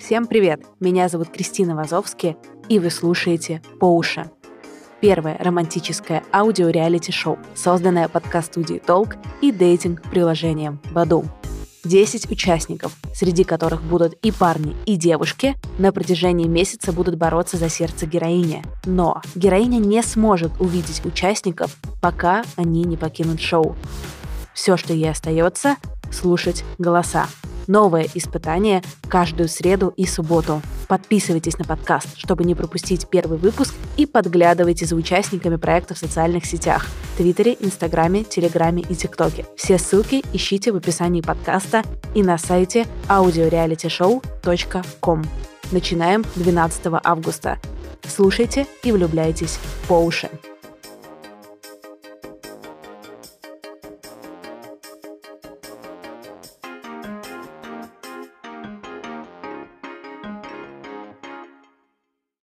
Всем 0.00 0.26
привет! 0.26 0.62
Меня 0.80 1.08
зовут 1.10 1.28
Кристина 1.28 1.76
Вазовски, 1.76 2.36
и 2.70 2.78
вы 2.78 2.90
слушаете 2.90 3.62
«По 3.78 3.84
уши». 3.84 4.30
Первое 5.00 5.36
романтическое 5.38 6.24
аудио-реалити-шоу, 6.32 7.38
созданное 7.54 8.08
подкаст-студией 8.08 8.80
«Толк» 8.80 9.16
и 9.42 9.52
дейтинг-приложением 9.52 10.80
«Баду». 10.90 11.26
10 11.84 12.30
участников, 12.30 12.96
среди 13.14 13.44
которых 13.44 13.82
будут 13.82 14.14
и 14.22 14.32
парни, 14.32 14.74
и 14.86 14.96
девушки, 14.96 15.54
на 15.78 15.92
протяжении 15.92 16.48
месяца 16.48 16.92
будут 16.92 17.16
бороться 17.16 17.58
за 17.58 17.68
сердце 17.68 18.06
героини. 18.06 18.64
Но 18.86 19.20
героиня 19.34 19.78
не 19.78 20.02
сможет 20.02 20.52
увидеть 20.60 21.04
участников, 21.04 21.76
пока 22.00 22.42
они 22.56 22.84
не 22.84 22.96
покинут 22.96 23.40
шоу. 23.40 23.76
Все, 24.54 24.78
что 24.78 24.94
ей 24.94 25.10
остается, 25.10 25.76
слушать 26.10 26.64
голоса. 26.78 27.26
Новое 27.66 28.08
испытание 28.14 28.82
каждую 29.08 29.48
среду 29.48 29.92
и 29.96 30.06
субботу. 30.06 30.62
Подписывайтесь 30.88 31.58
на 31.58 31.64
подкаст, 31.64 32.08
чтобы 32.16 32.44
не 32.44 32.54
пропустить 32.54 33.08
первый 33.08 33.38
выпуск 33.38 33.74
и 33.96 34.06
подглядывайте 34.06 34.86
за 34.86 34.96
участниками 34.96 35.56
проекта 35.56 35.94
в 35.94 35.98
социальных 35.98 36.46
сетях– 36.46 36.86
Твиттере, 37.20 37.56
Инстаграме, 37.60 38.24
Телеграме 38.24 38.82
и 38.88 38.94
ТикТоке. 38.94 39.44
Все 39.54 39.76
ссылки 39.78 40.24
ищите 40.32 40.72
в 40.72 40.76
описании 40.76 41.20
подкаста 41.20 41.82
и 42.14 42.22
на 42.22 42.38
сайте 42.38 42.86
audiorealityshow.com. 43.08 45.24
Начинаем 45.70 46.24
12 46.36 46.80
августа. 47.04 47.58
Слушайте 48.08 48.66
и 48.82 48.90
влюбляйтесь 48.90 49.58
по 49.86 50.02
уши. 50.02 50.30